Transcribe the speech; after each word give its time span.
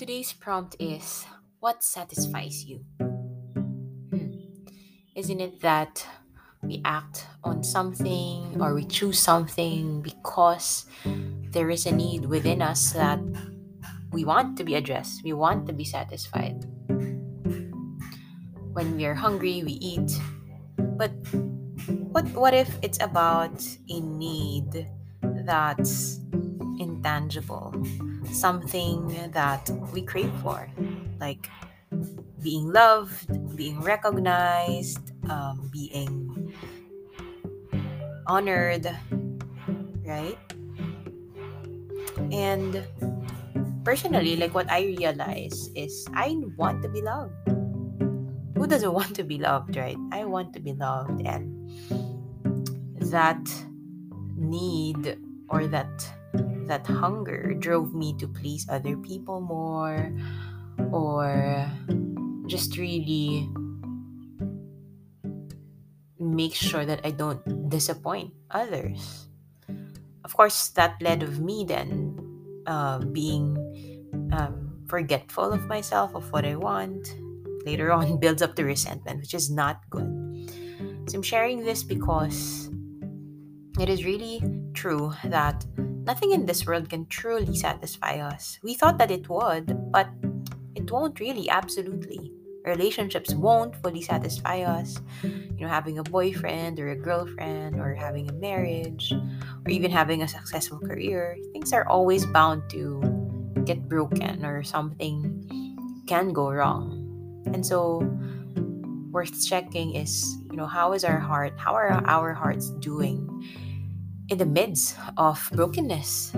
today's 0.00 0.32
prompt 0.32 0.80
is 0.80 1.28
What 1.60 1.84
satisfies 1.84 2.64
you? 2.64 2.88
Hmm. 4.08 4.32
Isn't 5.12 5.44
it 5.44 5.60
that 5.60 6.08
we 6.64 6.80
act 6.86 7.28
on 7.44 7.60
something 7.62 8.56
or 8.64 8.72
we 8.72 8.88
choose 8.88 9.20
something 9.20 10.00
because 10.00 10.86
there 11.52 11.68
is 11.68 11.84
a 11.84 11.92
need 11.92 12.24
within 12.24 12.62
us 12.62 12.96
that 12.96 13.20
we 14.10 14.24
want 14.24 14.56
to 14.56 14.64
be 14.64 14.74
addressed, 14.74 15.20
we 15.20 15.34
want 15.34 15.66
to 15.66 15.74
be 15.74 15.84
satisfied? 15.84 16.64
When 18.72 18.96
we 18.96 19.04
are 19.04 19.12
hungry, 19.20 19.60
we 19.68 19.76
eat. 19.84 20.16
But 20.96 21.12
what 22.08 22.24
what 22.32 22.56
if 22.56 22.72
it's 22.80 23.04
about 23.04 23.60
a 23.92 24.00
need 24.00 24.88
that's 25.44 26.24
intangible? 26.80 27.76
Something 28.32 29.30
that 29.32 29.68
we 29.92 30.02
crave 30.02 30.32
for, 30.42 30.68
like 31.20 31.48
being 32.42 32.72
loved, 32.72 33.28
being 33.56 33.80
recognized, 33.80 35.12
um, 35.28 35.68
being 35.72 36.52
honored, 38.26 38.86
right? 40.04 40.38
And 42.32 42.86
personally, 43.84 44.36
like 44.36 44.54
what 44.54 44.70
I 44.70 44.82
realize 44.82 45.70
is 45.74 46.06
I 46.14 46.36
want 46.56 46.82
to 46.82 46.88
be 46.88 47.02
loved. 47.02 47.34
Who 48.56 48.66
doesn't 48.66 48.92
want 48.92 49.16
to 49.16 49.24
be 49.24 49.38
loved, 49.38 49.76
right? 49.76 49.96
I 50.12 50.24
want 50.24 50.52
to 50.54 50.60
be 50.60 50.72
loved, 50.72 51.26
and 51.26 51.70
that 53.10 53.40
need 54.36 55.18
or 55.48 55.66
that 55.66 55.90
that 56.70 56.86
hunger 56.86 57.52
drove 57.58 57.92
me 57.92 58.14
to 58.22 58.30
please 58.30 58.64
other 58.70 58.96
people 58.96 59.42
more 59.42 60.14
or 60.94 61.66
just 62.46 62.78
really 62.78 63.50
make 66.18 66.54
sure 66.54 66.86
that 66.86 67.02
I 67.02 67.10
don't 67.10 67.42
disappoint 67.68 68.32
others. 68.50 69.26
Of 70.24 70.36
course, 70.36 70.68
that 70.78 71.02
led 71.02 71.22
of 71.26 71.40
me 71.42 71.66
then 71.66 72.14
uh, 72.66 73.02
being 73.10 73.58
um, 74.30 74.86
forgetful 74.86 75.52
of 75.52 75.66
myself, 75.66 76.14
of 76.14 76.30
what 76.30 76.44
I 76.44 76.54
want. 76.54 77.02
Later 77.66 77.90
on, 77.90 78.20
builds 78.22 78.42
up 78.42 78.54
the 78.54 78.64
resentment, 78.64 79.20
which 79.20 79.34
is 79.34 79.50
not 79.50 79.82
good. 79.90 80.06
So 81.10 81.18
I'm 81.18 81.26
sharing 81.26 81.64
this 81.64 81.82
because 81.82 82.70
it 83.80 83.88
is 83.88 84.04
really 84.04 84.38
true 84.72 85.12
that 85.24 85.66
Nothing 86.04 86.32
in 86.32 86.46
this 86.46 86.66
world 86.66 86.88
can 86.88 87.06
truly 87.06 87.56
satisfy 87.56 88.18
us. 88.18 88.58
We 88.62 88.74
thought 88.74 88.98
that 88.98 89.10
it 89.10 89.28
would, 89.28 89.92
but 89.92 90.08
it 90.74 90.90
won't 90.90 91.20
really, 91.20 91.48
absolutely. 91.50 92.32
Relationships 92.64 93.34
won't 93.34 93.76
fully 93.76 94.02
satisfy 94.02 94.62
us. 94.62 95.00
You 95.22 95.66
know, 95.66 95.68
having 95.68 95.98
a 95.98 96.02
boyfriend 96.02 96.78
or 96.78 96.90
a 96.90 96.96
girlfriend 96.96 97.80
or 97.80 97.94
having 97.94 98.28
a 98.28 98.32
marriage 98.34 99.12
or 99.12 99.70
even 99.70 99.90
having 99.90 100.22
a 100.22 100.28
successful 100.28 100.78
career, 100.78 101.36
things 101.52 101.72
are 101.72 101.86
always 101.86 102.26
bound 102.26 102.68
to 102.70 103.00
get 103.64 103.88
broken 103.88 104.44
or 104.44 104.62
something 104.62 105.36
can 106.06 106.32
go 106.32 106.50
wrong. 106.50 106.96
And 107.52 107.64
so, 107.64 108.00
worth 109.10 109.46
checking 109.46 109.94
is, 109.94 110.36
you 110.50 110.56
know, 110.56 110.66
how 110.66 110.92
is 110.92 111.04
our 111.04 111.18
heart? 111.18 111.54
How 111.56 111.74
are 111.74 111.90
our 112.06 112.34
hearts 112.34 112.70
doing? 112.80 113.26
In 114.30 114.38
the 114.38 114.46
midst 114.46 114.96
of 115.16 115.50
brokenness? 115.52 116.32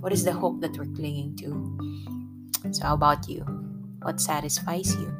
What 0.00 0.12
is 0.12 0.24
the 0.24 0.32
hope 0.32 0.60
that 0.60 0.76
we're 0.76 0.92
clinging 0.98 1.36
to? 1.36 2.72
So, 2.72 2.82
how 2.82 2.94
about 2.94 3.28
you? 3.28 3.46
What 4.02 4.20
satisfies 4.20 4.94
you? 4.96 5.14